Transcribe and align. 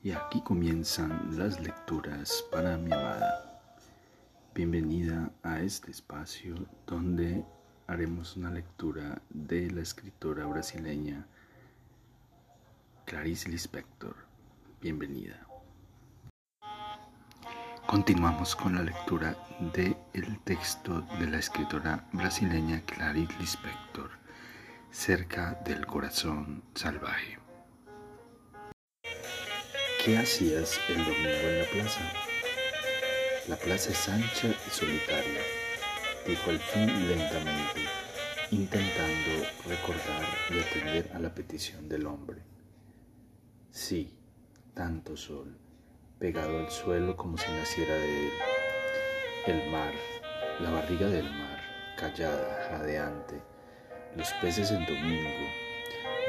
Y 0.00 0.12
aquí 0.12 0.40
comienzan 0.42 1.36
las 1.36 1.58
lecturas 1.58 2.44
para 2.52 2.76
mi 2.76 2.92
amada. 2.92 3.60
Bienvenida 4.54 5.32
a 5.42 5.58
este 5.60 5.90
espacio 5.90 6.54
donde 6.86 7.44
haremos 7.88 8.36
una 8.36 8.48
lectura 8.50 9.20
de 9.28 9.68
la 9.72 9.80
escritora 9.80 10.46
brasileña 10.46 11.26
Clarice 13.06 13.48
Lispector. 13.48 14.14
Bienvenida. 14.80 15.44
Continuamos 17.88 18.54
con 18.54 18.76
la 18.76 18.84
lectura 18.84 19.36
del 19.74 19.96
el 20.12 20.38
texto 20.44 21.00
de 21.18 21.26
la 21.26 21.38
escritora 21.38 22.08
brasileña 22.12 22.82
Clarice 22.82 23.34
Lispector, 23.40 24.10
Cerca 24.92 25.60
del 25.64 25.84
corazón 25.86 26.62
salvaje. 26.76 27.47
¿Qué 30.08 30.16
hacías 30.16 30.80
el 30.88 31.04
domingo 31.04 31.48
en 31.48 31.58
la 31.58 31.64
plaza? 31.66 32.00
La 33.46 33.56
plaza 33.56 33.90
es 33.90 34.08
ancha 34.08 34.48
y 34.66 34.70
solitaria, 34.70 35.42
dijo 36.26 36.48
al 36.48 36.58
fin 36.58 36.86
lentamente, 37.10 37.82
intentando 38.50 39.44
recordar 39.66 40.24
y 40.48 40.60
atender 40.60 41.10
a 41.14 41.18
la 41.18 41.34
petición 41.34 41.90
del 41.90 42.06
hombre. 42.06 42.38
Sí, 43.70 44.18
tanto 44.72 45.14
sol, 45.14 45.54
pegado 46.18 46.58
al 46.58 46.70
suelo 46.70 47.14
como 47.14 47.36
si 47.36 47.50
naciera 47.50 47.92
de 47.92 48.28
él. 48.28 48.32
El 49.46 49.70
mar, 49.70 49.92
la 50.60 50.70
barriga 50.70 51.08
del 51.08 51.30
mar, 51.30 51.60
callada, 51.98 52.66
jadeante, 52.70 53.42
los 54.16 54.32
peces 54.40 54.70
en 54.70 54.86
domingo, 54.86 55.67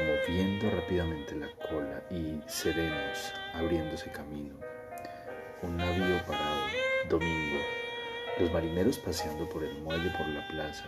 moviendo 0.00 0.70
rápidamente 0.70 1.34
la 1.34 1.48
cola 1.68 2.02
y 2.10 2.40
serenos, 2.46 3.32
abriéndose 3.54 4.10
camino. 4.10 4.54
Un 5.62 5.76
navío 5.76 6.24
parado, 6.26 6.66
domingo, 7.08 7.58
los 8.38 8.50
marineros 8.50 8.98
paseando 8.98 9.48
por 9.48 9.62
el 9.62 9.78
muelle 9.82 10.10
por 10.16 10.26
la 10.28 10.46
plaza, 10.48 10.84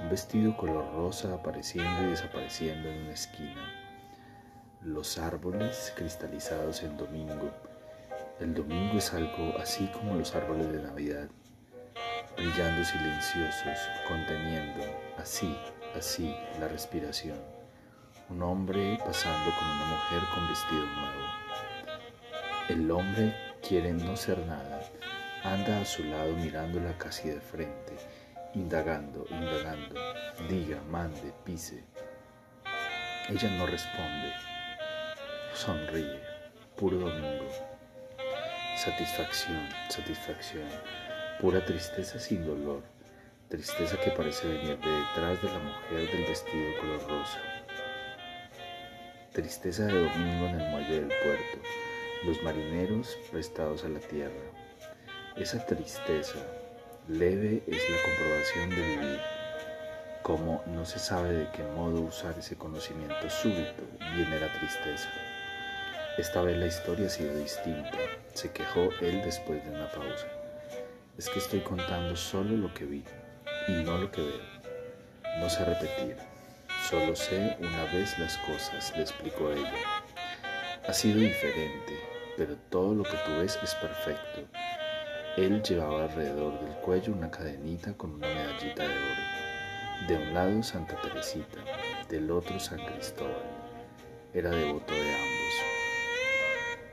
un 0.00 0.10
vestido 0.10 0.54
color 0.56 0.92
rosa 0.94 1.32
apareciendo 1.34 2.02
y 2.02 2.10
desapareciendo 2.10 2.90
en 2.90 2.98
una 3.04 3.12
esquina. 3.12 3.62
Los 4.82 5.16
árboles 5.16 5.92
cristalizados 5.96 6.82
en 6.82 6.96
domingo. 6.96 7.50
El 8.40 8.54
domingo 8.54 8.98
es 8.98 9.14
algo 9.14 9.56
así 9.58 9.86
como 9.94 10.16
los 10.16 10.34
árboles 10.34 10.70
de 10.72 10.82
Navidad, 10.82 11.28
brillando 12.36 12.84
silenciosos, 12.84 13.78
conteniendo, 14.08 14.84
así, 15.16 15.56
así, 15.96 16.36
la 16.60 16.68
respiración 16.68 17.61
un 18.32 18.42
hombre 18.42 18.98
pasando 19.04 19.50
con 19.58 19.68
una 19.68 19.84
mujer 19.84 20.22
con 20.32 20.48
vestido 20.48 20.86
nuevo. 20.86 21.22
El 22.70 22.90
hombre 22.90 23.34
quiere 23.66 23.92
no 23.92 24.16
ser 24.16 24.38
nada, 24.46 24.82
anda 25.44 25.80
a 25.80 25.84
su 25.84 26.02
lado 26.04 26.32
mirándola 26.36 26.96
casi 26.96 27.28
de 27.28 27.40
frente, 27.40 27.94
indagando, 28.54 29.26
indagando, 29.28 30.00
diga, 30.48 30.80
mande, 30.90 31.34
pise. 31.44 31.84
Ella 33.28 33.50
no 33.58 33.66
responde, 33.66 34.32
sonríe, 35.54 36.22
puro 36.76 37.00
domingo. 37.00 37.50
Satisfacción, 38.78 39.68
satisfacción, 39.90 40.68
pura 41.38 41.62
tristeza 41.66 42.18
sin 42.18 42.46
dolor, 42.46 42.82
tristeza 43.50 43.98
que 44.00 44.10
parece 44.10 44.48
venir 44.48 44.78
de 44.78 44.90
detrás 44.90 45.42
de 45.42 45.48
la 45.48 45.58
mujer 45.58 46.10
del 46.10 46.24
vestido 46.24 46.80
color 46.80 47.08
rosa 47.08 47.61
Tristeza 49.32 49.86
de 49.86 49.94
domingo 49.94 50.46
en 50.46 50.60
el 50.60 50.68
muelle 50.68 51.00
del 51.00 51.08
puerto, 51.24 51.58
los 52.26 52.42
marineros 52.42 53.16
prestados 53.30 53.82
a 53.82 53.88
la 53.88 53.98
tierra. 53.98 54.42
Esa 55.36 55.64
tristeza 55.64 56.36
leve 57.08 57.62
es 57.66 57.78
la 57.88 57.96
comprobación 58.04 58.68
de 58.68 58.76
vivir. 58.76 59.20
Como 60.22 60.62
no 60.66 60.84
se 60.84 60.98
sabe 60.98 61.32
de 61.32 61.50
qué 61.52 61.62
modo 61.62 62.02
usar 62.02 62.38
ese 62.38 62.56
conocimiento 62.56 63.30
súbito, 63.30 63.82
viene 64.14 64.38
la 64.38 64.52
tristeza. 64.52 65.08
Esta 66.18 66.42
vez 66.42 66.58
la 66.58 66.66
historia 66.66 67.06
ha 67.06 67.10
sido 67.10 67.34
distinta, 67.34 67.98
se 68.34 68.52
quejó 68.52 68.90
él 69.00 69.22
después 69.24 69.64
de 69.64 69.70
una 69.70 69.90
pausa. 69.92 70.26
Es 71.16 71.30
que 71.30 71.38
estoy 71.38 71.60
contando 71.60 72.16
solo 72.16 72.54
lo 72.54 72.74
que 72.74 72.84
vi 72.84 73.02
y 73.66 73.72
no 73.82 73.96
lo 73.96 74.10
que 74.10 74.20
veo. 74.20 75.40
No 75.40 75.48
sé 75.48 75.64
repetir. 75.64 76.31
Solo 76.88 77.14
sé 77.14 77.56
una 77.60 77.84
vez 77.92 78.18
las 78.18 78.36
cosas, 78.38 78.92
le 78.96 79.02
explicó 79.02 79.52
ella. 79.52 80.02
Ha 80.86 80.92
sido 80.92 81.20
diferente, 81.20 81.96
pero 82.36 82.56
todo 82.70 82.92
lo 82.92 83.04
que 83.04 83.16
tú 83.24 83.38
ves 83.38 83.56
es 83.62 83.74
perfecto. 83.76 84.48
Él 85.36 85.62
llevaba 85.62 86.04
alrededor 86.04 86.60
del 86.60 86.74
cuello 86.80 87.12
una 87.12 87.30
cadenita 87.30 87.94
con 87.94 88.14
una 88.14 88.26
medallita 88.26 88.82
de 88.82 88.96
oro. 88.96 90.08
De 90.08 90.16
un 90.16 90.34
lado 90.34 90.62
Santa 90.64 91.00
Teresita, 91.00 91.60
del 92.08 92.28
otro 92.30 92.58
San 92.58 92.84
Cristóbal. 92.84 93.44
Era 94.34 94.50
devoto 94.50 94.92
de 94.92 95.14
ambos. 95.14 95.54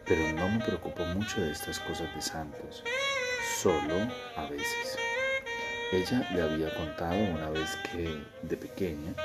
Pero 0.06 0.34
no 0.34 0.50
me 0.50 0.64
preocupo 0.64 1.04
mucho 1.06 1.42
de 1.42 1.52
estas 1.52 1.80
cosas 1.80 2.14
de 2.14 2.22
santos, 2.22 2.84
solo 3.60 3.96
a 4.36 4.44
veces. 4.50 4.98
Ella 5.92 6.30
le 6.36 6.42
había 6.44 6.76
contado 6.76 7.16
una 7.16 7.50
vez 7.50 7.76
que, 7.92 8.24
de 8.44 8.56
pequeña, 8.56 9.16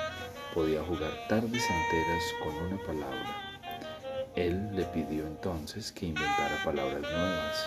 podía 0.54 0.84
jugar 0.84 1.10
tardes 1.28 1.64
enteras 1.68 2.22
con 2.40 2.54
una 2.54 2.80
palabra. 2.84 3.58
Él 4.36 4.70
le 4.74 4.84
pidió 4.84 5.26
entonces 5.26 5.90
que 5.90 6.06
inventara 6.06 6.62
palabras 6.64 7.02
nuevas. 7.02 7.66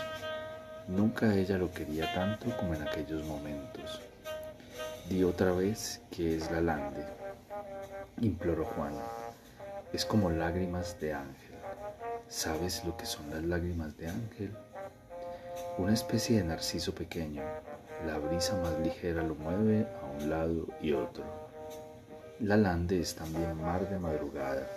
Nunca 0.88 1.36
ella 1.36 1.58
lo 1.58 1.70
quería 1.72 2.14
tanto 2.14 2.56
como 2.56 2.74
en 2.74 2.82
aquellos 2.84 3.26
momentos. 3.26 4.02
Di 5.10 5.24
otra 5.24 5.52
vez 5.52 6.02
que 6.12 6.38
es 6.38 6.50
la 6.50 6.62
lande, 6.62 7.06
imploró 8.22 8.64
Juana. 8.64 9.04
Es 9.92 10.06
como 10.06 10.30
lágrimas 10.30 10.98
de 11.02 11.14
ángel. 11.14 11.56
¿Sabes 12.30 12.86
lo 12.86 12.96
que 12.96 13.06
son 13.06 13.30
las 13.30 13.44
lágrimas 13.44 13.98
de 13.98 14.08
ángel? 14.08 14.52
Una 15.78 15.94
especie 15.94 16.38
de 16.38 16.46
narciso 16.46 16.96
pequeño. 16.96 17.44
La 18.06 18.18
brisa 18.18 18.56
más 18.62 18.80
ligera 18.80 19.24
lo 19.24 19.36
mueve 19.36 19.86
a 20.02 20.06
un 20.06 20.30
lado 20.30 20.68
y 20.82 20.94
otro. 20.94 21.47
La 22.40 22.56
lande 22.56 23.00
es 23.00 23.16
también 23.16 23.60
mar 23.60 23.90
de 23.90 23.98
madrugada, 23.98 24.68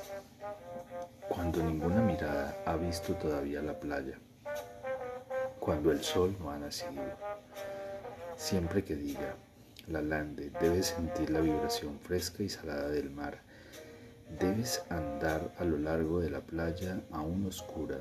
cuando 1.28 1.62
ninguna 1.62 2.00
mirada 2.00 2.56
ha 2.64 2.76
visto 2.76 3.12
todavía 3.16 3.60
la 3.60 3.78
playa, 3.78 4.18
cuando 5.58 5.92
el 5.92 6.02
sol 6.02 6.34
no 6.40 6.50
ha 6.50 6.56
nacido. 6.56 7.02
Siempre 8.34 8.82
que 8.82 8.96
diga, 8.96 9.34
la 9.88 10.00
lande, 10.00 10.50
debes 10.58 10.86
sentir 10.86 11.28
la 11.28 11.40
vibración 11.40 12.00
fresca 12.00 12.42
y 12.42 12.48
salada 12.48 12.88
del 12.88 13.10
mar. 13.10 13.42
Debes 14.38 14.82
andar 14.88 15.52
a 15.58 15.64
lo 15.64 15.76
largo 15.76 16.20
de 16.20 16.30
la 16.30 16.40
playa 16.40 17.02
aún 17.12 17.44
oscura, 17.44 17.98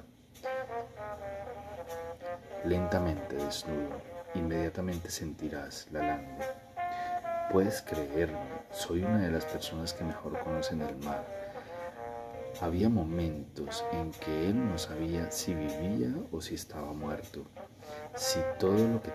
lentamente 2.63 3.35
desnudo. 3.35 4.01
Inmediatamente 4.35 5.09
sentirás 5.09 5.87
la 5.91 5.99
lande. 5.99 6.45
Puedes 7.51 7.81
creerme, 7.81 8.37
soy 8.71 9.03
una 9.03 9.21
de 9.21 9.31
las 9.31 9.43
personas 9.43 9.93
que 9.93 10.03
mejor 10.03 10.37
conocen 10.39 10.81
el 10.81 10.95
mar. 10.97 11.25
Había 12.61 12.89
momentos 12.89 13.83
en 13.91 14.11
que 14.11 14.49
él 14.49 14.69
no 14.69 14.77
sabía 14.77 15.31
si 15.31 15.55
vivía 15.55 16.13
o 16.31 16.41
si 16.41 16.53
estaba 16.53 16.93
muerto, 16.93 17.45
si 18.13 18.39
todo 18.59 18.87
lo 18.87 19.01
que, 19.01 19.11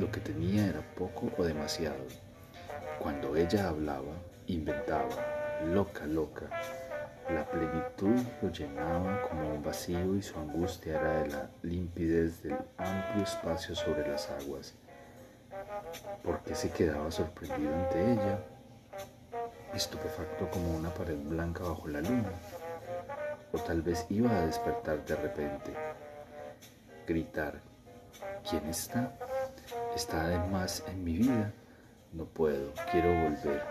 lo 0.00 0.10
que 0.10 0.18
tenía 0.18 0.66
era 0.66 0.80
poco 0.96 1.30
o 1.38 1.44
demasiado. 1.44 2.04
Cuando 2.98 3.36
ella 3.36 3.68
hablaba, 3.68 4.12
inventaba, 4.48 5.14
loca, 5.64 6.04
loca. 6.04 6.50
La 7.32 7.44
plenitud 7.44 8.18
lo 8.42 8.50
llenaba 8.50 9.22
como 9.28 9.54
un 9.54 9.62
vacío 9.62 10.16
y 10.16 10.22
su 10.22 10.36
angustia 10.36 10.98
era 10.98 11.22
de 11.22 11.28
la 11.28 11.50
limpidez 11.62 12.42
del 12.42 12.56
amplio 12.76 13.22
espacio 13.22 13.76
sobre 13.76 14.08
las 14.08 14.28
aguas. 14.30 14.74
¿Por 16.22 16.40
qué 16.40 16.54
se 16.54 16.70
quedaba 16.70 17.10
sorprendido 17.10 17.74
ante 17.74 18.12
ella? 18.12 18.38
estupefacto 19.74 20.50
como 20.50 20.76
una 20.76 20.92
pared 20.92 21.16
blanca 21.16 21.64
bajo 21.64 21.88
la 21.88 22.00
luna, 22.00 22.32
o 23.52 23.58
tal 23.58 23.82
vez 23.82 24.06
iba 24.08 24.30
a 24.30 24.46
despertar 24.46 25.04
de 25.04 25.16
repente, 25.16 25.72
gritar, 27.06 27.60
¿quién 28.48 28.66
está? 28.66 29.12
Está 29.94 30.22
además 30.22 30.82
en 30.88 31.04
mi 31.04 31.16
vida, 31.18 31.52
no 32.12 32.24
puedo, 32.24 32.72
quiero 32.90 33.08
volver, 33.08 33.62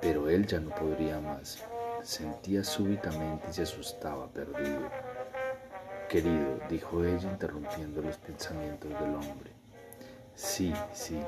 pero 0.00 0.28
él 0.28 0.46
ya 0.46 0.60
no 0.60 0.70
podría 0.74 1.20
más, 1.20 1.62
sentía 2.02 2.64
súbitamente 2.64 3.48
y 3.50 3.52
se 3.52 3.62
asustaba, 3.62 4.28
perdido. 4.28 4.88
Querido, 6.08 6.58
dijo 6.68 7.04
ella 7.04 7.30
interrumpiendo 7.30 8.02
los 8.02 8.18
pensamientos 8.18 8.90
del 8.90 9.14
hombre. 9.14 9.50
Sí, 10.34 10.74
sí, 10.92 11.18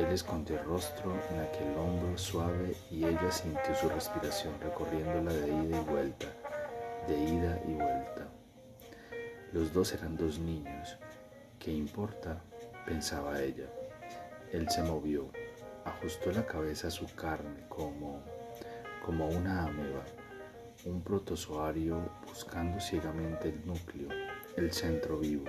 él 0.00 0.12
escondió 0.12 0.58
el 0.58 0.64
rostro 0.64 1.12
en 1.30 1.40
aquel 1.40 1.76
hombro 1.76 2.16
suave 2.16 2.74
y 2.90 3.04
ella 3.04 3.30
sintió 3.30 3.74
su 3.74 3.88
respiración 3.88 4.54
recorriéndola 4.60 5.32
de 5.32 5.48
ida 5.48 5.78
y 5.78 5.84
vuelta, 5.84 6.26
de 7.06 7.18
ida 7.18 7.60
y 7.66 7.72
vuelta. 7.74 8.28
Los 9.52 9.72
dos 9.72 9.92
eran 9.92 10.16
dos 10.16 10.38
niños. 10.38 10.96
¿Qué 11.58 11.72
importa? 11.72 12.40
pensaba 12.86 13.40
ella. 13.40 13.66
Él 14.52 14.68
se 14.70 14.82
movió, 14.82 15.30
ajustó 15.84 16.32
la 16.32 16.46
cabeza 16.46 16.88
a 16.88 16.90
su 16.90 17.06
carne 17.14 17.66
como, 17.68 18.22
como 19.04 19.28
una 19.28 19.64
ameba, 19.66 20.04
un 20.86 21.02
protozoario 21.02 22.00
buscando 22.26 22.80
ciegamente 22.80 23.50
el 23.50 23.66
núcleo, 23.66 24.08
el 24.56 24.72
centro 24.72 25.18
vivo, 25.18 25.44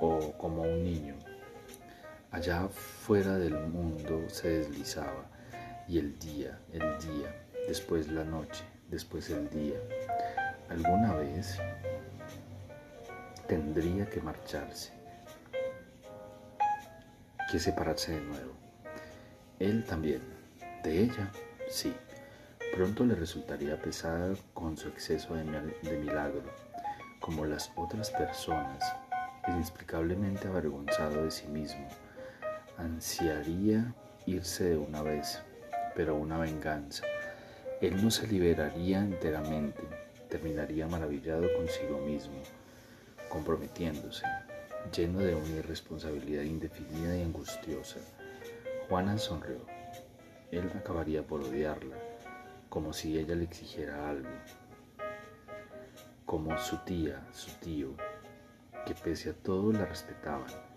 o 0.00 0.32
como 0.38 0.62
un 0.62 0.82
niño. 0.84 1.14
Allá 2.32 2.68
fuera 2.68 3.36
del 3.38 3.58
mundo 3.58 4.28
se 4.28 4.48
deslizaba, 4.60 5.24
y 5.88 5.98
el 5.98 6.16
día, 6.18 6.60
el 6.72 6.98
día, 7.00 7.44
después 7.66 8.06
la 8.08 8.22
noche, 8.22 8.62
después 8.88 9.28
el 9.30 9.50
día. 9.50 9.78
Alguna 10.68 11.14
vez 11.14 11.58
tendría 13.48 14.08
que 14.08 14.20
marcharse, 14.20 14.92
que 17.50 17.58
separarse 17.58 18.12
de 18.12 18.20
nuevo. 18.20 18.52
Él 19.58 19.84
también. 19.84 20.22
De 20.84 21.02
ella, 21.02 21.30
sí. 21.68 21.92
Pronto 22.74 23.04
le 23.04 23.16
resultaría 23.16 23.82
pesada 23.82 24.34
con 24.54 24.76
su 24.76 24.88
exceso 24.88 25.34
de, 25.34 25.44
de 25.44 25.98
milagro, 25.98 26.44
como 27.18 27.44
las 27.44 27.72
otras 27.74 28.10
personas, 28.10 28.94
inexplicablemente 29.48 30.46
avergonzado 30.46 31.24
de 31.24 31.30
sí 31.30 31.48
mismo. 31.48 31.88
Ansiaría 32.80 33.94
irse 34.24 34.64
de 34.64 34.78
una 34.78 35.02
vez, 35.02 35.42
pero 35.94 36.14
una 36.14 36.38
venganza. 36.38 37.04
Él 37.82 38.02
no 38.02 38.10
se 38.10 38.26
liberaría 38.26 39.00
enteramente, 39.00 39.82
terminaría 40.30 40.86
maravillado 40.86 41.46
consigo 41.58 41.98
mismo, 41.98 42.40
comprometiéndose, 43.28 44.24
lleno 44.96 45.18
de 45.18 45.34
una 45.34 45.56
irresponsabilidad 45.56 46.44
indefinida 46.44 47.14
y 47.18 47.22
angustiosa. 47.22 48.00
Juana 48.88 49.18
sonrió. 49.18 49.58
Él 50.50 50.72
acabaría 50.74 51.22
por 51.22 51.42
odiarla, 51.42 51.96
como 52.70 52.94
si 52.94 53.18
ella 53.18 53.34
le 53.34 53.44
exigiera 53.44 54.08
algo, 54.08 54.30
como 56.24 56.56
su 56.56 56.78
tía, 56.78 57.28
su 57.32 57.50
tío, 57.60 57.90
que 58.86 58.94
pese 58.94 59.28
a 59.28 59.34
todo 59.34 59.70
la 59.70 59.84
respetaban, 59.84 60.69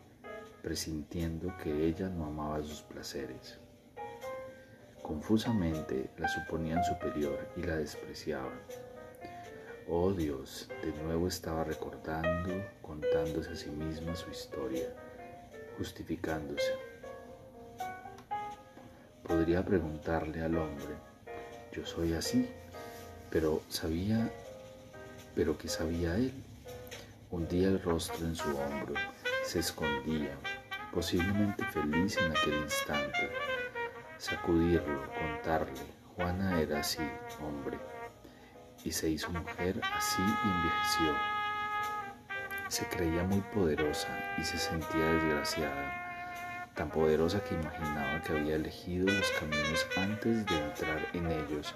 presintiendo 0.64 1.54
que 1.62 1.88
ella 1.88 2.08
no 2.08 2.26
amaba 2.26 2.64
sus 2.64 2.82
placeres. 2.82 3.60
Confusamente 5.04 6.10
la 6.18 6.30
suponían 6.30 6.82
superior 6.86 7.50
y 7.58 7.64
la 7.64 7.76
despreciaban. 7.76 8.62
Oh 9.90 10.14
Dios, 10.14 10.70
de 10.82 10.94
nuevo 11.04 11.28
estaba 11.28 11.66
recordando, 11.66 12.64
contándose 12.82 13.52
a 13.52 13.56
sí 13.58 13.70
misma 13.70 14.16
su 14.16 14.32
historia, 14.32 14.88
justificándose. 15.78 16.74
Podría 19.28 19.66
preguntarle 19.66 20.42
al 20.42 20.58
hombre, 20.58 20.96
yo 21.74 21.86
soy 21.86 22.14
así, 22.14 22.50
pero 23.30 23.62
sabía, 23.68 24.32
pero 25.36 25.58
¿qué 25.58 25.68
sabía 25.68 26.16
él? 26.16 26.32
Hundía 27.30 27.68
el 27.68 27.82
rostro 27.82 28.26
en 28.26 28.36
su 28.36 28.50
hombro, 28.58 28.96
se 29.44 29.60
escondía, 29.60 30.38
posiblemente 30.94 31.66
feliz 31.66 32.18
en 32.18 32.32
aquel 32.32 32.62
instante. 32.62 33.32
Sacudirlo, 34.18 35.02
contarle, 35.12 35.82
Juana 36.16 36.62
era 36.62 36.80
así, 36.80 37.02
hombre, 37.42 37.80
y 38.84 38.92
se 38.92 39.10
hizo 39.10 39.32
mujer 39.32 39.82
así 39.96 40.22
y 40.22 40.48
envejeció. 40.48 41.16
Se 42.68 42.86
creía 42.88 43.24
muy 43.24 43.42
poderosa 43.54 44.08
y 44.38 44.44
se 44.44 44.58
sentía 44.58 45.06
desgraciada, 45.06 46.72
tan 46.76 46.90
poderosa 46.90 47.44
que 47.44 47.56
imaginaba 47.56 48.22
que 48.22 48.34
había 48.34 48.56
elegido 48.56 49.08
los 49.08 49.32
caminos 49.32 49.88
antes 49.98 50.46
de 50.46 50.58
entrar 50.58 51.08
en 51.14 51.32
ellos 51.32 51.76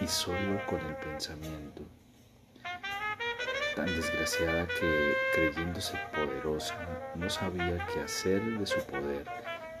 y 0.00 0.06
solo 0.06 0.64
con 0.66 0.80
el 0.80 0.96
pensamiento 0.96 1.86
tan 3.74 3.86
desgraciada 3.86 4.66
que, 4.66 5.14
creyéndose 5.34 5.96
poderosa, 6.14 6.74
no 7.14 7.28
sabía 7.30 7.86
qué 7.92 8.00
hacer 8.00 8.40
de 8.42 8.66
su 8.66 8.80
poder 8.84 9.24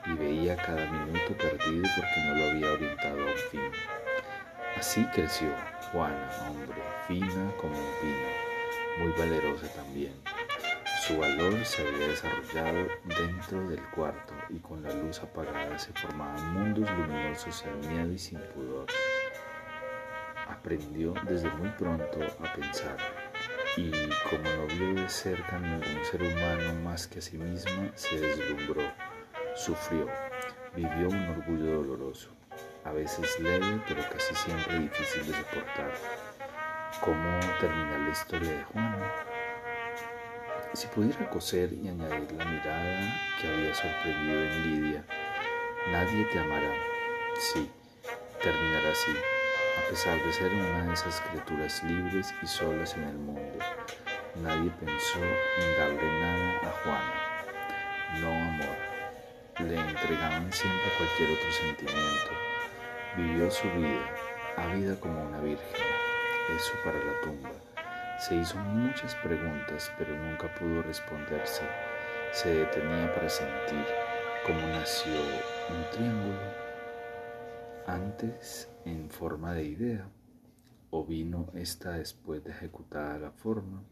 y 0.06 0.14
veía 0.14 0.56
cada 0.56 0.90
minuto 0.90 1.36
perdido 1.36 1.88
porque 1.96 2.20
no 2.26 2.34
lo 2.34 2.50
había 2.50 2.72
orientado 2.72 3.20
a 3.20 3.24
un 3.24 3.38
fin. 3.50 3.70
Así 4.76 5.04
creció 5.14 5.48
Juana, 5.90 6.30
hombre, 6.48 6.82
fina 7.06 7.52
como 7.60 7.74
un 7.76 7.94
pino, 8.00 9.04
muy 9.04 9.12
valerosa 9.18 9.68
también. 9.74 10.14
Su 11.06 11.18
valor 11.18 11.64
se 11.64 11.86
había 11.86 12.08
desarrollado 12.08 12.88
dentro 13.04 13.68
del 13.68 13.82
cuarto 13.90 14.34
y 14.50 14.58
con 14.58 14.82
la 14.82 14.92
luz 14.94 15.20
apagada 15.20 15.78
se 15.78 15.92
formaban 15.92 16.54
mundos 16.54 16.88
luminosos 16.90 17.54
sin 17.56 17.88
miedo 17.88 18.12
y 18.12 18.18
sin 18.18 18.38
pudor. 18.54 18.86
Aprendió 20.48 21.14
desde 21.26 21.50
muy 21.50 21.70
pronto 21.70 22.20
a 22.40 22.52
pensar 22.54 22.96
y 23.76 23.90
como 24.28 24.42
no 24.42 24.66
vio 24.66 25.02
de 25.02 25.08
cerca 25.08 25.58
ningún 25.58 26.04
ser 26.04 26.22
humano 26.22 26.74
más 26.82 27.06
que 27.06 27.20
a 27.20 27.22
sí 27.22 27.38
misma, 27.38 27.90
se 27.94 28.20
deslumbró, 28.20 28.82
sufrió, 29.56 30.06
vivió 30.74 31.08
un 31.08 31.28
orgullo 31.28 31.82
doloroso, 31.82 32.28
a 32.84 32.92
veces 32.92 33.40
leve 33.40 33.80
pero 33.88 34.02
casi 34.10 34.34
siempre 34.34 34.78
difícil 34.78 35.26
de 35.26 35.38
soportar. 35.38 35.92
¿Cómo 37.00 37.40
termina 37.60 37.98
la 37.98 38.10
historia 38.10 38.50
de 38.50 38.64
Juana? 38.64 39.12
Si 40.74 40.86
pudiera 40.88 41.30
coser 41.30 41.72
y 41.72 41.88
añadir 41.88 42.30
la 42.32 42.44
mirada 42.44 43.20
que 43.40 43.48
había 43.48 43.74
sorprendido 43.74 44.42
en 44.42 44.62
Lidia, 44.62 45.04
nadie 45.90 46.24
te 46.26 46.38
amará. 46.38 46.72
Sí, 47.38 47.70
terminará 48.42 48.90
así 48.90 49.12
a 49.78 49.88
pesar 49.88 50.22
de 50.22 50.32
ser 50.32 50.52
una 50.52 50.84
de 50.84 50.92
esas 50.92 51.20
criaturas 51.20 51.82
libres 51.84 52.34
y 52.42 52.46
solas 52.46 52.94
en 52.94 53.04
el 53.04 53.14
mundo. 53.16 53.64
Nadie 54.36 54.70
pensó 54.80 55.18
en 55.20 55.78
darle 55.78 56.20
nada 56.20 56.60
a 56.62 56.70
Juana. 56.82 58.20
No 58.20 58.28
amor. 58.28 58.76
Le 59.58 59.76
entregaban 59.76 60.52
siempre 60.52 60.90
cualquier 60.98 61.30
otro 61.30 61.52
sentimiento. 61.52 62.30
Vivió 63.16 63.50
su 63.50 63.70
vida, 63.70 64.10
ávida 64.56 64.96
como 65.00 65.22
una 65.22 65.40
virgen. 65.40 65.86
Eso 66.56 66.72
para 66.84 66.98
la 66.98 67.20
tumba. 67.22 67.50
Se 68.18 68.34
hizo 68.34 68.56
muchas 68.56 69.14
preguntas, 69.16 69.90
pero 69.98 70.14
nunca 70.16 70.52
pudo 70.54 70.82
responderse. 70.82 71.62
Se 72.32 72.54
detenía 72.54 73.14
para 73.14 73.28
sentir 73.28 73.86
cómo 74.46 74.66
nació 74.68 75.12
un 75.70 75.90
triángulo 75.90 76.61
antes 77.86 78.68
en 78.84 79.10
forma 79.10 79.54
de 79.54 79.64
idea, 79.64 80.08
o 80.90 81.04
vino 81.04 81.48
esta 81.54 81.92
después 81.92 82.44
de 82.44 82.50
ejecutada 82.50 83.18
la 83.18 83.30
forma, 83.30 83.82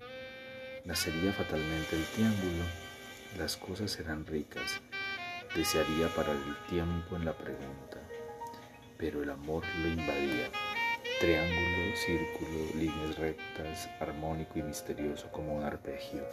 nacería 0.85 1.33
fatalmente 1.33 1.97
el 1.97 2.05
triángulo, 2.15 2.65
las 3.39 3.57
cosas 3.57 3.91
serán 3.91 4.27
ricas, 4.27 4.81
desearía 5.55 6.09
parar 6.15 6.37
el 6.37 6.69
tiempo 6.69 7.17
en 7.17 7.25
la 7.25 7.37
pregunta, 7.37 7.99
pero 8.99 9.23
el 9.23 9.31
amor 9.31 9.65
lo 9.83 9.89
invadía, 9.89 10.49
triángulo, 11.21 11.97
círculo, 11.97 12.75
líneas 12.75 13.19
rectas, 13.19 13.89
armónico 14.01 14.59
y 14.59 14.63
misterioso 14.63 15.31
como 15.33 15.57
un 15.57 15.65
arpegio. 15.65 16.25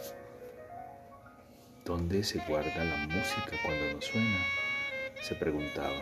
¿Dónde 1.84 2.22
se 2.22 2.38
guarda 2.46 2.84
la 2.84 3.06
música 3.06 3.56
cuando 3.64 3.94
no 3.94 4.02
suena? 4.02 4.38
se 5.22 5.34
preguntaba 5.34 5.98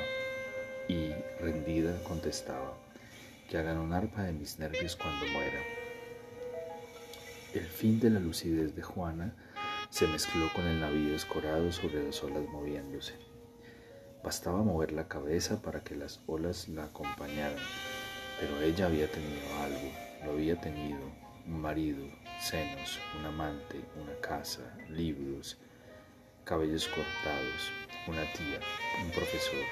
y, 0.89 1.13
rendida, 1.41 2.03
contestaba, 2.05 2.77
que 3.49 3.59
hagan 3.59 3.79
un 3.79 3.93
arpa 3.93 4.23
de 4.23 4.33
mis 4.33 4.59
nervios 4.59 4.97
cuando 4.97 5.27
muera. 5.33 5.61
El 7.55 7.67
fin 7.67 8.01
de 8.01 8.11
la 8.11 8.21
lucidez 8.21 8.75
de 8.75 8.83
Juana 8.83 9.35
se 9.91 10.07
mezcló 10.07 10.53
con 10.55 10.67
el 10.67 10.81
navío 10.81 11.15
escorado 11.15 11.73
sobre 11.73 12.05
las 12.05 12.23
olas 12.23 12.47
moviéndose. 12.49 13.15
Bastaba 14.23 14.63
mover 14.63 14.93
la 14.93 15.09
cabeza 15.09 15.63
para 15.63 15.83
que 15.83 15.95
las 15.95 16.21
olas 16.27 16.69
la 16.69 16.85
acompañaran, 16.85 17.57
pero 18.41 18.61
ella 18.61 18.87
había 18.87 19.11
tenido 19.11 19.41
algo, 19.63 19.93
lo 20.25 20.33
había 20.33 20.61
tenido, 20.61 21.01
un 21.47 21.61
marido, 21.61 22.05
senos, 22.41 22.99
un 23.19 23.27
amante, 23.27 23.81
una 24.03 24.15
casa, 24.21 24.77
libros, 24.91 25.57
cabellos 26.45 26.89
cortados, 26.89 27.71
una 28.09 28.23
tía, 28.33 28.61
un 29.05 29.11
profesor, 29.13 29.65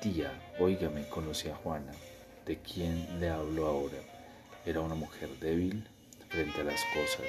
Tía, 0.00 0.30
óigame, 0.60 1.08
conocí 1.08 1.48
a 1.48 1.56
Juana. 1.56 1.90
¿De 2.46 2.56
quién 2.58 3.18
le 3.18 3.30
hablo 3.30 3.66
ahora? 3.66 3.98
Era 4.64 4.80
una 4.80 4.94
mujer 4.94 5.28
débil 5.40 5.88
frente 6.28 6.60
a 6.60 6.64
las 6.64 6.80
cosas. 6.94 7.26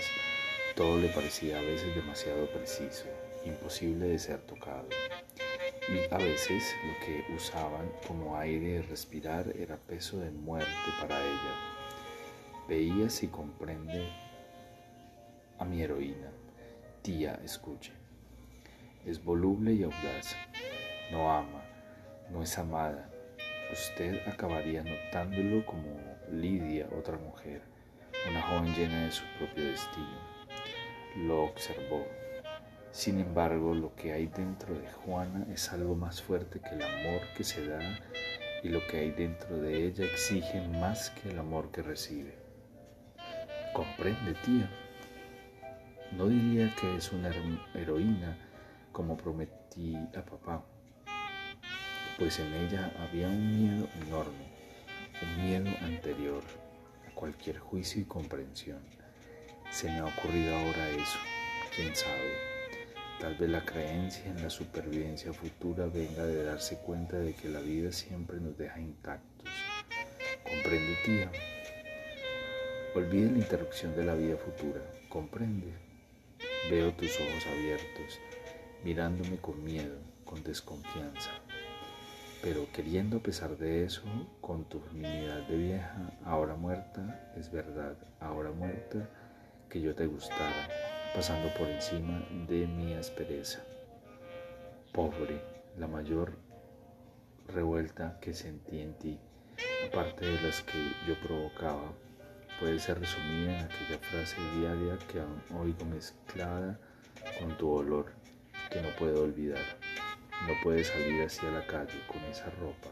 Todo 0.76 1.00
le 1.00 1.08
parecía 1.08 1.58
a 1.58 1.62
veces 1.62 1.96
demasiado 1.96 2.46
preciso, 2.52 3.06
imposible 3.44 4.10
de 4.10 4.20
ser 4.20 4.42
tocado. 4.42 4.88
Y 5.92 6.14
a 6.14 6.18
veces 6.20 6.64
lo 6.86 6.94
que 7.04 7.34
usaban 7.34 7.92
como 8.08 8.38
aire 8.38 8.74
de 8.74 8.82
respirar 8.84 9.52
era 9.58 9.76
peso 9.76 10.20
de 10.20 10.30
muerte 10.30 10.70
para 11.02 11.20
ella. 11.20 11.56
Veía 12.68 13.10
si 13.10 13.30
comprende 13.30 14.08
a 15.58 15.66
mi 15.66 15.82
heroína. 15.82 16.30
Tía, 17.02 17.40
escuche. 17.44 17.94
Es 19.08 19.24
voluble 19.24 19.74
y 19.74 19.82
audaz. 19.82 20.36
No 21.12 21.32
ama, 21.32 21.64
no 22.32 22.44
es 22.44 22.58
amada. 22.58 23.10
Usted 23.72 24.28
acabaría 24.28 24.84
notándolo 24.84 25.66
como 25.66 26.00
Lidia, 26.32 26.88
otra 26.98 27.18
mujer, 27.18 27.62
una 28.30 28.42
joven 28.42 28.74
llena 28.76 29.06
de 29.06 29.12
su 29.12 29.24
propio 29.38 29.66
destino. 29.66 30.30
Lo 31.18 31.44
observó. 31.44 32.06
Sin 32.92 33.20
embargo, 33.20 33.74
lo 33.74 33.96
que 33.96 34.14
hay 34.14 34.28
dentro 34.28 34.74
de 34.74 34.92
Juana 34.92 35.46
es 35.52 35.72
algo 35.72 35.96
más 35.96 36.22
fuerte 36.22 36.60
que 36.60 36.70
el 36.70 36.82
amor 36.82 37.22
que 37.38 37.44
se 37.44 37.68
da 37.68 37.80
y 38.64 38.70
lo 38.70 38.86
que 38.88 38.98
hay 38.98 39.12
dentro 39.12 39.58
de 39.58 39.86
ella 39.86 40.06
exige 40.06 40.68
más 40.68 41.12
que 41.12 41.30
el 41.30 41.40
amor 41.40 41.72
que 41.72 41.82
recibe. 41.82 42.36
Comprende, 43.74 44.34
tía. 44.44 44.70
No 46.12 46.28
diría 46.28 46.74
que 46.76 46.96
es 46.98 47.12
una 47.12 47.32
heroína 47.76 48.38
como 48.92 49.16
prometí 49.16 49.96
a 50.18 50.22
papá, 50.26 50.64
pues 52.20 52.38
en 52.40 52.54
ella 52.54 52.92
había 53.00 53.28
un 53.28 53.64
miedo 53.64 53.88
enorme, 54.06 54.50
un 55.22 55.46
miedo 55.46 55.70
anterior 55.82 56.44
a 57.08 57.16
cualquier 57.16 57.60
juicio 57.60 58.02
y 58.02 58.06
comprensión. 58.06 58.82
Se 59.72 59.88
me 59.88 60.00
ha 60.00 60.06
ocurrido 60.06 60.54
ahora 60.54 60.90
eso, 60.90 61.18
quién 61.74 61.96
sabe. 61.96 62.34
Tal 63.22 63.36
vez 63.36 63.50
la 63.50 63.64
creencia 63.64 64.26
en 64.26 64.44
la 64.44 64.50
supervivencia 64.50 65.32
futura 65.32 65.86
venga 65.86 66.26
de 66.26 66.44
darse 66.44 66.78
cuenta 66.80 67.18
de 67.18 67.34
que 67.34 67.48
la 67.48 67.62
vida 67.62 67.92
siempre 67.94 68.40
nos 68.42 68.58
deja 68.58 68.80
intactos. 68.82 69.50
¿Comprende, 70.44 70.98
tía? 71.06 71.32
Olvide 72.96 73.32
la 73.32 73.38
interrupción 73.38 73.96
de 73.96 74.04
la 74.04 74.16
vida 74.16 74.36
futura. 74.36 74.82
¿Comprende? 75.08 75.74
Veo 76.70 76.92
tus 76.94 77.16
ojos 77.20 77.48
abiertos, 77.48 78.20
mirándome 78.84 79.38
con 79.38 79.64
miedo, 79.64 79.98
con 80.26 80.44
desconfianza. 80.44 81.32
Pero 82.42 82.68
queriendo 82.72 83.18
a 83.18 83.20
pesar 83.24 83.58
de 83.58 83.84
eso, 83.84 84.04
con 84.40 84.64
tu 84.64 84.80
feminidad 84.80 85.46
de 85.48 85.58
vieja, 85.58 86.12
ahora 86.24 86.56
muerta, 86.56 87.32
es 87.36 87.52
verdad, 87.52 87.98
ahora 88.22 88.52
muerta, 88.52 89.10
que 89.70 89.82
yo 89.82 89.94
te 89.94 90.08
gustara 90.08 90.68
pasando 91.14 91.54
por 91.56 91.68
encima 91.68 92.26
de 92.48 92.66
mi 92.66 92.94
aspereza. 92.94 93.60
Pobre, 94.94 95.42
la 95.78 95.88
mayor 95.88 96.38
revuelta 97.48 98.18
que 98.22 98.34
sentí 98.34 98.80
en 98.80 98.94
ti, 98.94 99.20
aparte 99.88 100.26
de 100.26 100.42
las 100.42 100.62
que 100.62 100.78
yo 101.08 101.16
provocaba, 101.26 101.92
puede 102.60 102.80
ser 102.80 103.00
resumida 103.00 103.60
en 103.60 103.66
aquella 103.66 104.00
frase 104.00 104.38
diaria 104.58 104.98
que 105.12 105.20
aún 105.20 105.42
oigo 105.60 105.86
mezclada 105.86 106.80
con 107.40 107.58
tu 107.58 107.70
olor, 107.70 108.14
que 108.72 108.82
no 108.82 108.90
puedo 108.98 109.24
olvidar. 109.24 109.79
No 110.48 110.54
puedes 110.64 110.88
salir 110.88 111.24
hacia 111.24 111.52
la 111.52 111.66
calle 111.66 112.00
con 112.08 112.24
esa 112.26 112.50
ropa. 112.52 112.90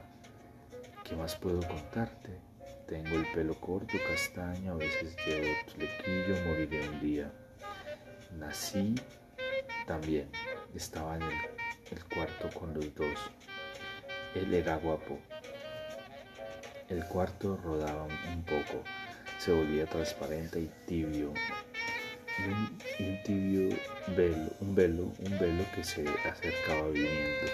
¿Qué 1.03 1.15
más 1.15 1.35
puedo 1.35 1.59
contarte? 1.67 2.37
Tengo 2.87 3.15
el 3.15 3.31
pelo 3.33 3.55
corto, 3.59 3.97
castaño, 4.07 4.73
a 4.73 4.75
veces 4.75 5.15
llevo 5.25 5.53
flequillo, 5.67 6.45
moriré 6.45 6.87
un 6.89 6.99
día 7.01 7.31
nací 8.35 8.95
también. 9.85 10.29
Estaba 10.75 11.15
en 11.15 11.23
el, 11.23 12.03
cuarto 12.13 12.49
con 12.57 12.73
los 12.73 12.93
dos. 12.95 13.17
Él 14.35 14.53
era 14.53 14.75
guapo. 14.77 15.19
El 16.89 17.03
cuarto 17.05 17.57
rodaba 17.57 18.03
un 18.03 18.43
poco, 18.43 18.83
se 19.39 19.51
volvía 19.51 19.85
transparente 19.85 20.59
y 20.59 20.71
tibio. 20.85 21.33
Y 22.39 23.03
un, 23.03 23.23
tibio 23.23 23.77
velo, 24.15 24.49
un 24.59 24.75
velo, 24.75 25.03
un 25.03 25.39
velo 25.39 25.63
que 25.73 25.83
se 25.83 26.05
acercaba 26.29 26.89
viniendo. 26.89 27.51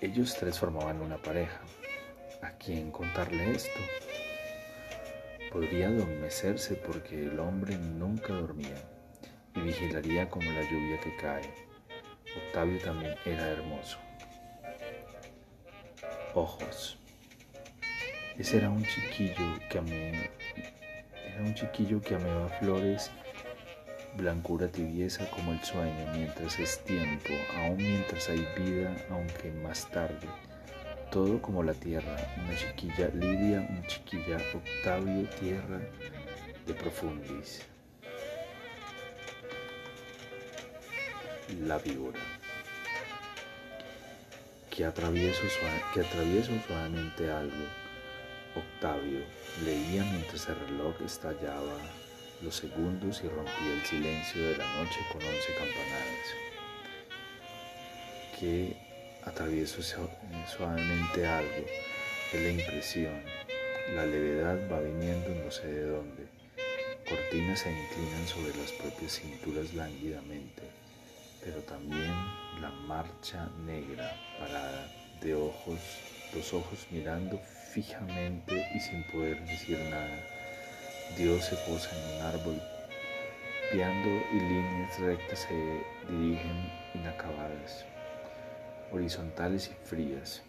Ellos 0.00 0.36
tres 0.38 0.58
formaban 0.58 1.00
una 1.00 1.16
pareja. 1.16 1.60
¿A 2.42 2.50
quién 2.52 2.90
contarle 2.90 3.52
esto? 3.52 3.80
Podría 5.50 5.88
adormecerse 5.88 6.74
porque 6.74 7.22
el 7.24 7.38
hombre 7.38 7.76
nunca 7.76 8.32
dormía 8.32 8.76
y 9.54 9.60
vigilaría 9.60 10.28
como 10.28 10.50
la 10.50 10.62
lluvia 10.62 11.00
que 11.00 11.16
cae. 11.16 11.54
Octavio 12.46 12.78
también 12.80 13.14
era 13.24 13.48
hermoso. 13.48 13.98
Ojos. 16.34 16.98
Ese 18.38 18.56
era 18.56 18.70
un 18.70 18.84
chiquillo 18.84 19.58
que 19.70 19.78
amé, 19.78 20.30
era 21.34 21.44
un 21.44 21.54
chiquillo 21.54 22.00
que 22.00 22.14
amaba 22.14 22.48
flores, 22.60 23.10
blancura 24.16 24.68
tibieza 24.68 25.28
como 25.30 25.52
el 25.52 25.62
sueño, 25.62 26.12
mientras 26.14 26.58
es 26.58 26.82
tiempo, 26.84 27.30
aún 27.56 27.76
mientras 27.76 28.28
hay 28.28 28.46
vida, 28.56 28.94
aunque 29.10 29.50
más 29.50 29.88
tarde 29.90 30.28
todo 31.12 31.42
como 31.42 31.62
la 31.62 31.74
tierra, 31.74 32.16
una 32.42 32.56
chiquilla 32.56 33.08
Lidia, 33.12 33.66
una 33.68 33.86
chiquilla 33.86 34.38
Octavio, 34.54 35.28
tierra 35.38 35.78
de 36.66 36.72
profundis. 36.72 37.60
La 41.66 41.76
víbora. 41.76 42.18
Que 44.70 44.86
atravieso, 44.86 45.42
que 45.92 46.00
atravieso 46.00 46.50
suavemente 46.66 47.30
algo. 47.30 47.81
Octavio 48.54 49.20
leía 49.64 50.04
mientras 50.04 50.48
el 50.48 50.58
reloj 50.68 50.94
estallaba 51.04 51.76
los 52.42 52.56
segundos 52.56 53.22
y 53.24 53.28
rompía 53.28 53.72
el 53.74 53.84
silencio 53.84 54.48
de 54.48 54.56
la 54.56 54.66
noche 54.76 54.98
con 55.12 55.22
once 55.22 55.54
campanadas. 55.58 56.28
Que 58.38 58.76
Atravieso 59.24 59.80
suavemente 59.82 61.24
algo, 61.24 61.64
es 62.32 62.40
la 62.40 62.48
impresión. 62.48 63.22
La 63.94 64.04
levedad 64.04 64.58
va 64.68 64.80
viniendo 64.80 65.28
no 65.44 65.48
sé 65.48 65.68
de 65.68 65.86
dónde. 65.86 66.26
Cortinas 67.08 67.60
se 67.60 67.70
inclinan 67.70 68.26
sobre 68.26 68.56
las 68.56 68.72
propias 68.72 69.12
cinturas 69.12 69.72
lánguidamente, 69.74 70.62
pero 71.44 71.58
también 71.62 72.12
la 72.60 72.70
marcha 72.88 73.48
negra, 73.64 74.12
parada, 74.40 74.90
de 75.20 75.34
ojos, 75.34 75.78
dos 76.34 76.52
ojos 76.52 76.84
mirando 76.90 77.40
fijamente 77.72 78.68
y 78.74 78.80
sin 78.80 79.02
poder 79.04 79.40
decir 79.44 79.78
nada. 79.90 80.18
Dios 81.16 81.44
se 81.44 81.56
posa 81.56 81.90
en 81.96 82.14
un 82.14 82.22
árbol, 82.22 82.62
piando 83.72 84.10
y 84.32 84.40
líneas 84.40 84.98
rectas 85.00 85.40
se 85.40 86.12
dirigen 86.12 86.70
inacabadas 86.94 87.84
horizontales 88.92 89.70
y 89.70 89.86
frías. 89.86 90.42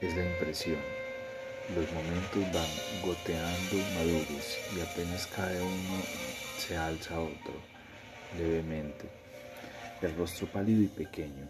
Es 0.00 0.16
la 0.16 0.24
impresión. 0.24 0.78
Los 1.74 1.90
momentos 1.92 2.42
van 2.54 3.02
goteando 3.02 3.76
maduros 3.94 4.58
y 4.76 4.80
apenas 4.80 5.26
cae 5.26 5.60
uno 5.60 6.02
se 6.58 6.76
alza 6.76 7.20
otro, 7.20 7.54
levemente. 8.38 9.08
El 10.00 10.16
rostro 10.16 10.46
pálido 10.46 10.82
y 10.82 10.88
pequeño. 10.88 11.48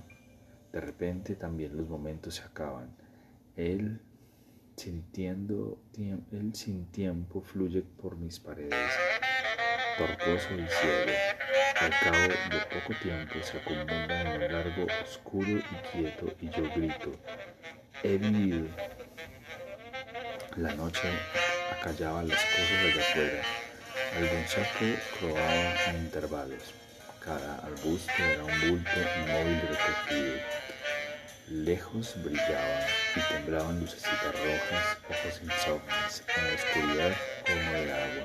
De 0.73 0.81
repente 0.81 1.35
también 1.35 1.77
los 1.77 1.89
momentos 1.89 2.37
se 2.37 2.43
acaban. 2.43 2.97
Él 3.57 4.01
sintiendo, 4.79 5.79
él 5.97 6.55
sin 6.55 6.87
tiempo 6.93 7.43
fluye 7.43 7.83
por 7.83 8.17
mis 8.17 8.39
paredes, 8.39 8.93
tortuoso 9.99 10.55
y 10.55 10.67
ciego. 10.69 11.13
Al 11.81 11.91
cabo 11.91 12.23
de 12.23 12.81
poco 12.81 12.99
tiempo 13.03 13.35
se 13.43 13.59
acomodan 13.59 14.11
en 14.11 14.43
un 14.43 14.53
largo, 14.53 14.87
oscuro 15.03 15.49
y 15.49 15.63
quieto 15.93 16.33
y 16.41 16.49
yo 16.51 16.63
grito, 16.75 17.13
he 18.03 18.19
vivido. 18.19 18.69
La 20.57 20.75
noche 20.75 21.09
acallaba 21.73 22.23
las 22.23 22.41
cosas 22.45 22.95
allá 22.95 23.01
afuera. 23.01 23.43
Algún 24.17 24.49
saco 24.49 24.87
croaba 25.19 25.85
en 25.87 25.97
intervalos. 26.05 26.75
Cada 27.25 27.57
arbusto 27.59 28.13
era 28.19 28.45
un 28.45 28.61
bulto 28.61 28.91
inmóvil 29.21 29.61
recogido. 29.61 30.35
Lejos 31.49 32.15
brillaban 32.23 32.98
y 33.17 33.21
temblaban 33.21 33.81
lucecitas 33.81 34.33
rojas, 34.33 34.99
ojos 35.09 35.41
insomnes, 35.43 36.23
en 36.37 36.45
la 36.45 36.55
oscuridad 36.55 37.17
como 37.47 37.73
de 37.73 37.93
agua. 37.93 38.25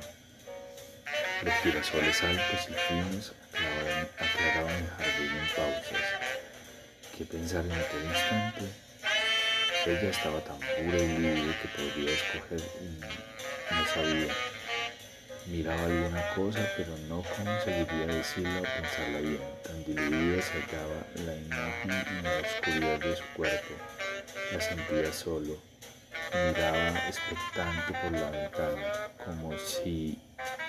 Los 1.43 1.53
girasoles 1.55 2.23
altos 2.23 2.69
y 2.69 2.73
finos 2.73 3.33
aclaraban, 4.17 4.75
el 4.75 4.87
jardín 4.89 5.37
en 5.37 5.47
pausas. 5.55 6.07
¿Qué 7.17 7.25
pensar 7.25 7.65
en 7.65 7.71
aquel 7.71 8.03
instante? 8.03 8.65
Ella 9.85 10.09
estaba 10.09 10.39
tan 10.41 10.57
pura 10.57 10.97
y 10.97 11.17
libre 11.17 11.55
que 11.61 11.67
podría 11.75 12.13
escoger 12.13 12.61
y 12.81 13.73
no 13.73 13.85
sabía. 13.93 14.33
Miraba 15.47 15.83
alguna 15.83 16.33
cosa, 16.35 16.59
pero 16.77 16.95
no 17.09 17.21
conseguiría 17.21 18.07
decirla 18.07 18.61
o 18.61 18.63
pensarla 18.63 19.19
bien. 19.19 19.41
Tan 19.63 19.83
diluida 19.83 20.41
se 20.41 20.53
hallaba 20.61 21.05
la 21.25 21.35
imagen 21.35 21.91
en 21.91 22.23
la 22.23 22.39
oscuridad 22.39 22.99
de 22.99 23.15
su 23.17 23.23
cuerpo. 23.35 23.73
La 24.51 24.61
sentía 24.61 25.13
solo. 25.13 25.57
Miraba 26.33 27.07
expectante 27.07 27.93
por 28.01 28.11
la 28.11 28.29
ventana, 28.31 29.09
como 29.23 29.57
si 29.59 30.19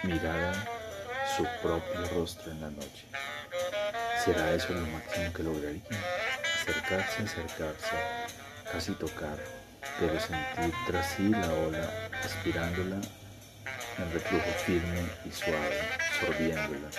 mirara 0.03 0.53
su 1.37 1.47
propio 1.63 2.07
rostro 2.15 2.53
en 2.53 2.61
la 2.61 2.71
noche. 2.71 3.07
¿Será 4.25 4.55
eso 4.55 4.73
lo 4.73 4.87
máximo 4.87 5.33
que 5.33 5.43
lograría? 5.43 5.83
Acercarse, 6.63 7.23
acercarse, 7.23 7.97
casi 8.71 8.93
tocar, 8.93 9.39
pero 9.99 10.19
sentir 10.21 10.75
tras 10.87 11.11
sí 11.15 11.29
la 11.29 11.53
ola, 11.53 12.11
aspirándola 12.25 13.01
en 13.99 14.13
reflujo 14.13 14.51
firme 14.67 15.07
y 15.25 15.31
suave, 15.31 15.81
sorbiéndola, 16.21 16.91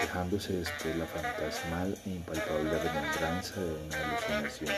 dejándose 0.00 0.52
después 0.54 0.96
la 0.96 1.06
fantasmal 1.06 1.96
e 2.06 2.10
impalpable 2.10 2.78
remembranza 2.78 3.60
de 3.60 3.74
una 3.74 3.96
alucinación. 4.04 4.74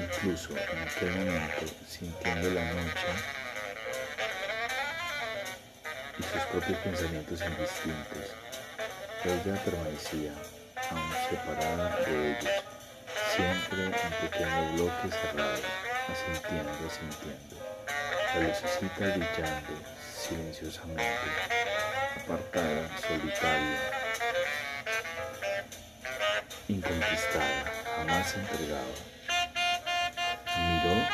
Incluso 0.00 0.56
en 0.56 0.78
aquel 0.78 1.10
momento, 1.10 1.66
sintiendo 1.86 2.50
la 2.50 2.72
noche 2.72 3.10
y 6.18 6.22
sus 6.22 6.42
propios 6.50 6.78
pensamientos 6.78 7.40
indistintos, 7.42 8.34
ella 9.24 9.62
permanecía 9.62 10.32
aún 10.90 11.12
separada 11.28 11.96
de 12.06 12.30
ellos, 12.30 12.64
siempre 13.36 13.84
en 13.84 13.92
pequeño 14.22 14.72
bloque 14.72 15.10
cerrado, 15.10 15.62
asintiendo, 16.08 16.72
asintiendo, 16.88 17.56
la 18.34 18.40
lucecita 18.40 19.04
brillando 19.16 19.74
silenciosamente, 20.16 21.28
apartada, 22.22 22.88
solitaria, 23.06 23.78
inconquistada, 26.68 27.72
jamás 27.96 28.34
entregada. 28.34 29.19
Miró 30.58 31.08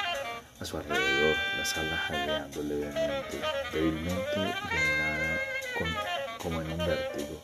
a 0.61 0.65
su 0.65 0.77
alrededor, 0.77 1.37
la 1.59 1.65
sala 1.65 1.97
jadeando 1.97 2.63
levemente, 2.63 3.41
débilmente 3.73 4.55
como 6.43 6.61
en 6.61 6.73
un 6.73 6.79
vértigo. 6.79 7.43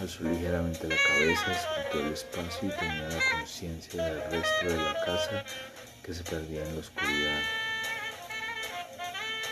Alzó 0.00 0.24
ligeramente 0.24 0.88
la 0.88 0.96
cabeza, 0.96 1.52
escultó 1.52 2.06
el 2.06 2.12
espacio 2.12 2.68
y 2.68 2.78
tenía 2.78 3.08
la 3.08 3.38
conciencia 3.38 4.04
del 4.04 4.22
resto 4.30 4.66
de 4.66 4.76
la 4.76 5.04
casa 5.04 5.44
que 6.02 6.14
se 6.14 6.24
perdía 6.24 6.64
en 6.64 6.74
la 6.74 6.80
oscuridad 6.80 7.40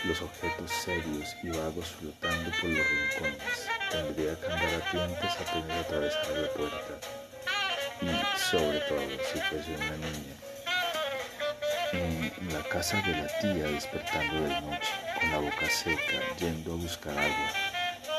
los 0.05 0.19
objetos 0.21 0.71
serios 0.71 1.35
y 1.43 1.49
vagos 1.49 1.85
flotando 1.99 2.49
por 2.59 2.69
los 2.69 2.85
rincones. 2.89 3.67
Tendría 3.91 4.35
que 4.39 4.45
andar 4.47 4.73
a 4.73 4.91
tientas 4.91 5.37
apenas 5.39 5.85
atravesar 5.85 6.37
la 6.37 6.47
puerta. 6.49 6.99
Y 8.01 8.39
sobre 8.39 8.79
todo, 8.81 8.99
si 9.31 9.39
fuese 9.41 9.75
una 9.75 9.97
niña. 9.97 10.50
En 11.93 12.53
la 12.53 12.63
casa 12.69 13.01
de 13.01 13.11
la 13.11 13.27
tía 13.39 13.65
despertando 13.67 14.35
de 14.35 14.61
noche, 14.61 14.93
con 15.19 15.29
la 15.29 15.39
boca 15.39 15.69
seca, 15.69 16.21
yendo 16.39 16.71
a 16.71 16.75
buscar 16.77 17.17
agua, 17.17 17.51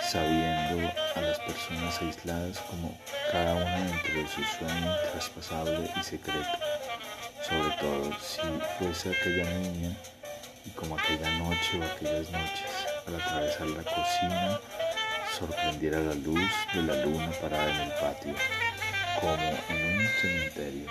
sabiendo 0.07 0.93
a 1.17 1.21
las 1.23 1.39
personas 1.39 1.99
aisladas 2.03 2.59
como 2.69 2.99
cada 3.31 3.55
una 3.55 3.79
dentro 3.79 4.15
de 4.15 4.29
su 4.29 4.43
sueño 4.43 4.95
intraspasable 5.07 5.91
y 5.99 6.03
secreto. 6.03 6.59
Sobre 7.49 7.75
todo 7.81 8.13
si 8.21 8.43
fuese 8.79 9.11
aquella 9.11 9.51
niña 9.51 9.97
y 10.67 10.71
como 10.71 10.99
aquella 10.99 11.31
noche 11.39 11.81
o 11.81 11.85
aquellas 11.85 12.31
noches, 12.31 12.71
al 13.07 13.15
atravesar 13.15 13.69
la 13.69 13.85
cocina, 13.85 14.61
sorprendiera 15.39 15.99
la 15.99 16.15
luz 16.15 16.51
de 16.75 16.83
la 16.83 16.97
luna 17.07 17.31
parada 17.41 17.71
en 17.71 17.81
el 17.81 17.93
patio, 17.93 18.35
como 19.19 19.33
en 19.71 19.99
un 19.99 20.07
cementerio, 20.21 20.91